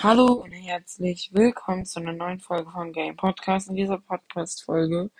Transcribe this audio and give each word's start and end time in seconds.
Hallo 0.00 0.26
und 0.44 0.52
herzlich 0.52 1.30
willkommen 1.32 1.84
zu 1.84 1.98
einer 1.98 2.12
neuen 2.12 2.38
Folge 2.38 2.70
von 2.70 2.92
Game 2.92 3.16
Podcast. 3.16 3.68
In 3.68 3.74
dieser 3.74 3.98
Podcast-Folge 3.98 5.10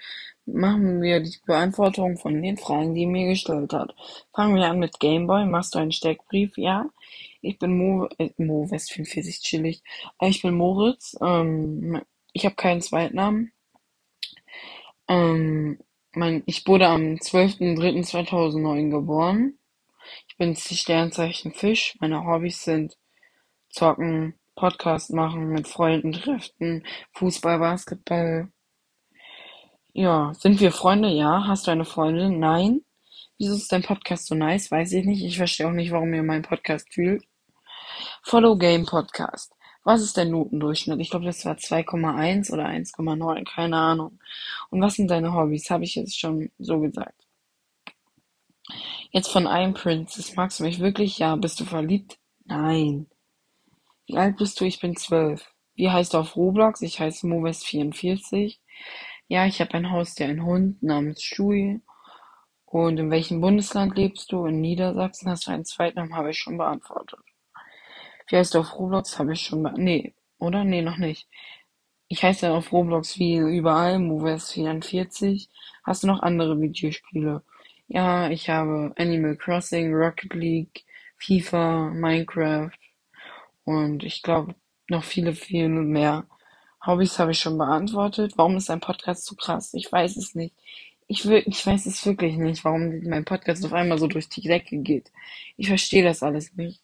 machen 0.47 1.03
wir 1.03 1.19
die 1.19 1.37
Beantwortung 1.45 2.17
von 2.17 2.41
den 2.41 2.57
Fragen, 2.57 2.95
die 2.95 3.01
ihr 3.01 3.09
mir 3.09 3.27
gestellt 3.27 3.73
hat. 3.73 3.93
Fangen 4.33 4.55
wir 4.55 4.67
an 4.67 4.79
mit 4.79 5.01
Gameboy. 5.01 5.47
Machst 5.47 5.75
du 5.75 5.81
einen 5.81 5.91
Steckbrief? 5.91 6.57
Ja. 6.57 6.89
Ich 7.41 7.59
bin 7.59 7.77
Mo, 7.77 8.09
äh, 8.19 8.31
Mo 8.37 8.71
West 8.71 8.93
44 8.93 9.41
chillig. 9.41 9.83
Äh, 10.21 10.29
ich 10.29 10.43
bin 10.43 10.55
Moritz. 10.55 11.17
Ähm, 11.21 12.01
ich 12.33 12.45
habe 12.45 12.55
keinen 12.55 12.81
Zweitnamen. 12.81 13.51
Ähm, 15.09 15.81
mein, 16.13 16.45
ich 16.47 16.65
wurde 16.69 16.87
am 16.87 17.17
12.03.2009 17.17 18.91
geboren. 18.91 19.59
Ich 20.29 20.37
bin 20.37 20.55
Sternzeichen 20.55 21.53
Fisch. 21.53 21.97
Meine 21.99 22.25
Hobbys 22.25 22.63
sind 22.63 22.97
Zocken, 23.71 24.38
Podcast 24.59 25.13
machen, 25.13 25.51
mit 25.51 25.69
Freunden 25.69 26.13
treffen, 26.13 26.85
Fußball, 27.13 27.61
Basketball. 27.61 28.51
Ja, 29.93 30.33
sind 30.35 30.59
wir 30.59 30.73
Freunde? 30.73 31.09
Ja. 31.11 31.47
Hast 31.47 31.67
du 31.67 31.71
eine 31.71 31.85
Freundin? 31.85 32.41
Nein. 32.41 32.83
Wieso 33.39 33.55
ist 33.55 33.71
dein 33.71 33.85
Podcast 33.85 34.27
so 34.27 34.35
nice? 34.35 34.73
Weiß 34.73 34.93
ich 34.93 35.05
nicht. 35.05 35.25
Ich 35.25 35.37
verstehe 35.37 35.69
auch 35.69 35.73
nicht, 35.73 35.93
warum 35.93 36.13
ihr 36.13 36.25
meinen 36.25 36.43
Podcast 36.43 36.93
fühlt. 36.93 37.23
Follow 38.23 38.57
Game 38.57 38.85
Podcast. 38.85 39.55
Was 39.85 40.03
ist 40.03 40.17
dein 40.17 40.33
Notendurchschnitt? 40.33 41.01
Ich 41.01 41.11
glaube, 41.11 41.27
das 41.27 41.45
war 41.45 41.55
2,1 41.55 42.53
oder 42.53 42.67
1,9, 42.67 43.45
keine 43.45 43.77
Ahnung. 43.77 44.19
Und 44.71 44.81
was 44.81 44.95
sind 44.95 45.09
deine 45.09 45.35
Hobbys? 45.35 45.71
Habe 45.71 45.85
ich 45.85 45.95
jetzt 45.95 46.19
schon 46.19 46.51
so 46.59 46.81
gesagt. 46.81 47.27
Jetzt 49.13 49.31
von 49.31 49.47
einem 49.47 49.75
Princess. 49.75 50.35
Magst 50.35 50.59
du 50.59 50.65
mich 50.65 50.81
wirklich? 50.81 51.19
Ja. 51.19 51.37
Bist 51.37 51.61
du 51.61 51.65
verliebt? 51.65 52.19
Nein. 52.45 53.07
Wie 54.09 54.17
alt 54.17 54.39
bist 54.39 54.59
du? 54.59 54.65
Ich 54.65 54.81
bin 54.81 54.97
zwölf. 54.97 55.53
Wie 55.75 55.91
heißt 55.91 56.15
du 56.15 56.19
auf 56.19 56.35
Roblox? 56.35 56.81
Ich 56.81 56.99
heiße 56.99 57.27
Movest44. 57.27 58.59
Ja, 59.27 59.45
ich 59.45 59.61
habe 59.61 59.75
ein 59.75 59.91
Haustier, 59.91 60.29
einen 60.29 60.47
Hund 60.47 60.83
namens 60.83 61.23
Shui. 61.23 61.83
Und 62.65 62.99
in 62.99 63.11
welchem 63.11 63.43
Bundesland 63.43 63.99
lebst 63.99 64.33
du? 64.33 64.47
In 64.47 64.63
Niedersachsen. 64.63 65.29
Hast 65.29 65.47
du 65.47 65.51
einen 65.51 65.67
Zweitnamen? 65.67 66.17
Habe 66.17 66.31
ich 66.31 66.39
schon 66.39 66.57
beantwortet. 66.57 67.21
Wie 68.29 68.37
heißt 68.37 68.55
du 68.55 68.61
auf 68.61 68.79
Roblox? 68.79 69.19
Habe 69.19 69.35
ich 69.35 69.43
schon 69.43 69.63
be 69.63 69.75
Nee, 69.77 70.15
oder? 70.39 70.65
Nee, 70.65 70.81
noch 70.81 70.97
nicht. 70.97 71.29
Ich 72.09 72.25
heiße 72.25 72.51
auf 72.51 72.73
Roblox 72.73 73.19
wie 73.19 73.37
überall, 73.37 73.97
Movest44. 73.97 75.49
Hast 75.85 76.03
du 76.03 76.07
noch 76.07 76.23
andere 76.23 76.59
Videospiele? 76.59 77.43
Ja, 77.89 78.31
ich 78.31 78.49
habe 78.49 78.95
Animal 78.97 79.37
Crossing, 79.37 79.93
Rocket 79.93 80.33
League, 80.33 80.85
FIFA, 81.19 81.91
Minecraft. 81.91 82.71
Und 83.69 84.03
ich 84.03 84.23
glaube, 84.23 84.55
noch 84.89 85.05
viele, 85.05 85.35
viele 85.35 85.69
mehr. 85.69 86.27
Hobbys 86.87 87.19
habe 87.19 87.33
ich 87.33 87.39
schon 87.39 87.59
beantwortet. 87.59 88.33
Warum 88.37 88.57
ist 88.57 88.71
ein 88.71 88.81
Podcast 88.81 89.27
so 89.27 89.35
krass? 89.37 89.75
Ich 89.75 89.93
weiß 89.93 90.17
es 90.17 90.35
nicht. 90.35 90.55
Ich, 91.07 91.27
will, 91.27 91.43
ich 91.45 91.67
weiß 91.67 91.85
es 91.85 92.07
wirklich 92.07 92.39
nicht, 92.39 92.65
warum 92.65 93.03
mein 93.03 93.27
Podcast 93.27 93.67
auf 93.67 93.75
einmal 93.75 93.99
so 93.99 94.07
durch 94.07 94.31
die 94.31 94.41
Decke 94.41 94.79
geht. 94.79 95.13
Ich 95.59 95.69
verstehe 95.69 96.03
das 96.03 96.23
alles 96.23 96.55
nicht. 96.57 96.81